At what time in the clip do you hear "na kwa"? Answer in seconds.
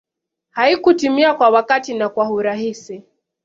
1.93-2.29